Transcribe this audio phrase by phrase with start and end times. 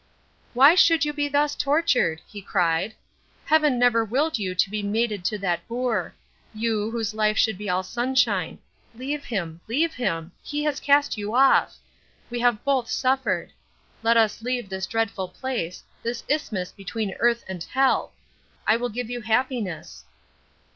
[0.55, 2.95] "Why should you be thus tortured?" he cried.
[3.45, 6.15] "Heaven never willed you to be mated to that boor
[6.55, 8.57] you, whose life should be all sunshine.
[8.95, 10.31] Leave him leave him.
[10.41, 11.75] He has cast you off.
[12.31, 13.51] We have both suffered.
[14.01, 18.11] Let us leave this dreadful place this isthmus between earth and hell!
[18.65, 20.03] I will give you happiness."